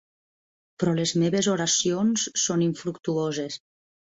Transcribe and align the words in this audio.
Però 0.83 0.95
les 0.99 1.13
meves 1.25 1.49
oracions 1.57 2.25
són 2.45 2.67
infructuoses. 2.71 3.61